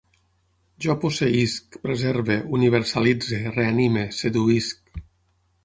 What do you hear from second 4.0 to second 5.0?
seduïsc